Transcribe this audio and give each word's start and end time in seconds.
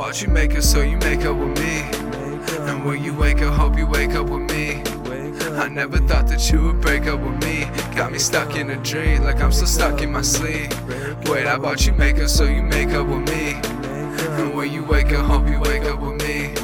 bought 0.00 0.22
you 0.22 0.28
makeup 0.28 0.62
so 0.62 0.80
you 0.80 0.96
make 0.96 1.24
up 1.24 1.36
with 1.36 1.58
me. 1.58 1.82
And 2.68 2.84
when 2.84 3.04
you 3.04 3.14
wake 3.14 3.42
up, 3.42 3.54
hope 3.54 3.76
you 3.76 3.86
wake 3.86 4.12
up 4.12 4.28
with 4.28 4.50
me. 4.50 4.82
I 5.58 5.68
never 5.68 5.98
thought 5.98 6.26
that 6.28 6.50
you 6.50 6.62
would 6.62 6.80
break 6.80 7.06
up 7.06 7.20
with 7.20 7.42
me. 7.44 7.64
Got 7.94 8.12
me 8.12 8.18
stuck 8.18 8.56
in 8.56 8.70
a 8.70 8.76
dream, 8.82 9.24
like 9.24 9.40
I'm 9.40 9.52
still 9.52 9.66
stuck 9.66 10.00
in 10.00 10.10
my 10.10 10.22
sleep. 10.22 10.70
Wait, 11.28 11.46
I 11.46 11.58
bought 11.58 11.86
you 11.86 11.92
makeup 11.92 12.28
so 12.28 12.44
you 12.44 12.62
make 12.62 12.88
up 12.88 13.06
with 13.06 13.28
me. 13.28 13.60
And 14.40 14.54
when 14.54 14.72
you 14.72 14.84
wake 14.84 15.12
up, 15.12 15.26
hope 15.26 15.46
you 15.48 15.60
wake 15.60 15.84
up 15.84 16.00
with 16.00 16.20
me. 16.22 16.54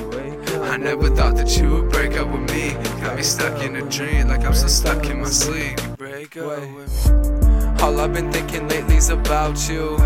I 0.62 0.76
never 0.76 1.08
thought 1.14 1.36
that 1.36 1.56
you 1.58 1.70
would 1.70 1.90
break 1.90 2.16
up 2.16 2.28
with 2.28 2.50
me. 2.50 2.72
Got 3.02 3.16
me 3.16 3.22
stuck 3.22 3.62
in 3.62 3.76
a 3.76 3.82
dream, 3.88 4.28
like 4.28 4.44
I'm 4.44 4.54
still 4.54 4.68
stuck 4.68 5.06
in 5.06 5.20
my 5.20 5.28
sleep. 5.28 5.78
Break 5.98 6.36
up 6.36 6.46
with 6.46 7.10
me. 7.10 7.82
All 7.82 8.00
I've 8.00 8.12
been 8.14 8.32
thinking 8.32 8.68
lately's 8.68 9.10
about 9.10 9.68
you. 9.68 9.96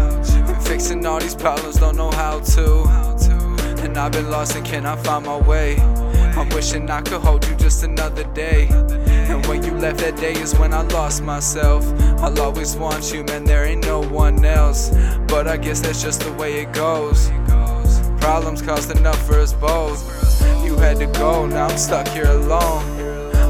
Fixing 0.70 1.04
all 1.04 1.18
these 1.18 1.34
problems, 1.34 1.78
don't 1.78 1.96
know 1.96 2.12
how 2.12 2.38
to. 2.38 2.84
And 3.82 3.98
I've 3.98 4.12
been 4.12 4.30
lost 4.30 4.54
and 4.54 4.64
cannot 4.64 5.04
find 5.04 5.26
my 5.26 5.36
way. 5.36 5.76
I'm 6.36 6.48
wishing 6.50 6.88
I 6.88 7.00
could 7.00 7.20
hold 7.20 7.44
you 7.48 7.56
just 7.56 7.82
another 7.82 8.22
day. 8.34 8.68
And 8.70 9.44
when 9.46 9.64
you 9.64 9.72
left 9.72 9.98
that 9.98 10.16
day 10.16 10.34
is 10.34 10.56
when 10.60 10.72
I 10.72 10.82
lost 10.82 11.24
myself. 11.24 11.84
I'll 12.20 12.40
always 12.40 12.76
want 12.76 13.12
you, 13.12 13.24
man, 13.24 13.42
there 13.42 13.64
ain't 13.64 13.84
no 13.84 14.00
one 14.00 14.44
else. 14.44 14.90
But 15.26 15.48
I 15.48 15.56
guess 15.56 15.80
that's 15.80 16.04
just 16.04 16.20
the 16.20 16.32
way 16.34 16.62
it 16.62 16.72
goes. 16.72 17.32
Problems 18.20 18.62
caused 18.62 18.96
enough 18.96 19.20
for 19.26 19.40
us 19.40 19.52
both. 19.52 20.00
You 20.64 20.76
had 20.76 20.98
to 20.98 21.06
go, 21.06 21.46
now 21.46 21.66
I'm 21.66 21.78
stuck 21.78 22.06
here 22.06 22.28
alone. 22.28 22.84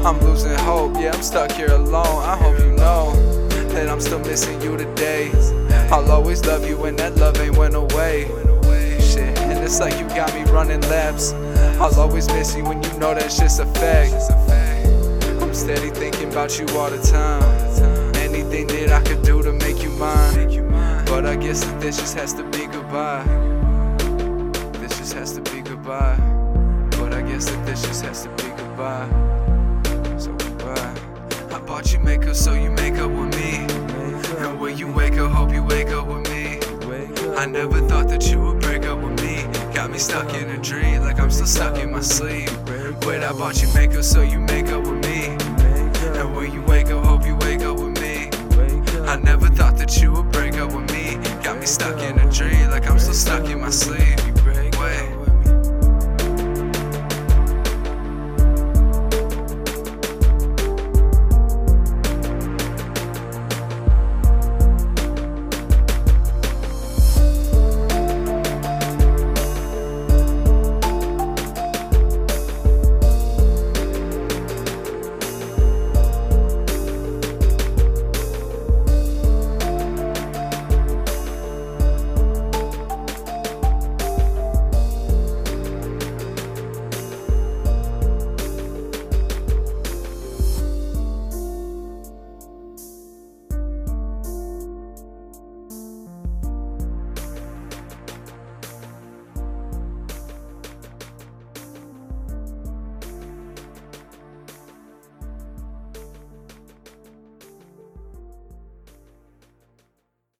I'm 0.03 0.19
losing 0.21 0.57
hope, 0.57 0.95
yeah, 0.95 1.11
I'm 1.13 1.21
stuck 1.21 1.51
here 1.51 1.71
alone. 1.71 2.23
I 2.23 2.35
hope 2.35 2.57
you 2.57 2.71
know 2.71 3.13
that 3.73 3.89
I'm 3.89 4.01
still 4.01 4.21
missing 4.21 4.59
you 4.63 4.75
today. 4.75 5.31
I'll 5.91 6.09
always 6.09 6.45
love 6.45 6.65
you 6.65 6.77
when 6.77 6.95
that 6.95 7.17
love 7.17 7.37
ain't 7.41 7.57
went 7.57 7.75
away. 7.75 8.23
Shit, 9.01 9.37
and 9.39 9.59
it's 9.59 9.81
like 9.81 9.99
you 9.99 10.07
got 10.15 10.33
me 10.33 10.43
running 10.49 10.79
laps. 10.89 11.33
I'll 11.81 11.99
always 11.99 12.27
miss 12.27 12.55
you 12.55 12.63
when 12.63 12.81
you 12.81 12.89
know 12.97 13.13
that's 13.13 13.37
just 13.37 13.59
a 13.59 13.65
fact. 13.65 14.13
I'm 15.41 15.53
steady 15.53 15.89
thinking 15.89 16.31
about 16.31 16.57
you 16.57 16.65
all 16.77 16.89
the 16.89 17.01
time. 17.01 17.43
Anything 18.15 18.67
that 18.67 18.91
I 18.93 19.01
could 19.03 19.21
do 19.21 19.43
to 19.43 19.51
make 19.51 19.83
you 19.83 19.89
mine. 19.89 21.03
But 21.07 21.25
I 21.25 21.35
guess 21.35 21.65
that 21.65 21.81
this 21.81 21.97
just 21.97 22.15
has 22.15 22.33
to 22.35 22.43
be 22.51 22.67
goodbye. 22.67 23.25
This 24.79 24.97
just 24.97 25.11
has 25.13 25.33
to 25.33 25.41
be 25.41 25.59
goodbye. 25.59 26.15
But 26.91 27.13
I 27.13 27.21
guess 27.21 27.49
that 27.49 27.65
this 27.65 27.81
just 27.81 28.05
has 28.05 28.23
to 28.23 28.29
be 28.29 28.49
goodbye. 28.55 29.09
So 30.17 30.31
goodbye. 30.31 30.95
I 31.53 31.59
bought 31.59 31.91
you 31.91 31.99
makeup 31.99 32.35
so 32.35 32.53
you 32.53 32.71
make 32.71 32.93
up 32.93 33.11
with 33.11 33.35
me. 33.35 33.67
And 34.37 34.59
when 34.59 34.77
you 34.77 34.89
wake 34.91 35.17
up, 35.17 35.31
hope 35.31 35.51
you 35.51 35.63
I 37.41 37.47
never 37.47 37.81
thought 37.87 38.07
that 38.09 38.29
you 38.29 38.39
would 38.39 38.59
break 38.59 38.85
up 38.85 38.99
with 38.99 39.19
me. 39.23 39.41
Got 39.73 39.89
me 39.89 39.97
stuck 39.97 40.31
in 40.35 40.47
a 40.51 40.59
dream, 40.59 41.01
like 41.01 41.19
I'm 41.19 41.31
still 41.31 41.47
stuck 41.47 41.75
in 41.79 41.91
my 41.91 42.01
sleep. 42.01 42.51
Wait, 43.03 43.23
I 43.23 43.33
bought 43.33 43.59
you 43.63 43.67
makeup 43.73 44.03
so 44.03 44.21
you 44.21 44.37
make 44.37 44.67
up 44.67 44.83
with 44.83 45.03
me. 45.03 45.37
And 46.19 46.35
when 46.35 46.53
you 46.53 46.61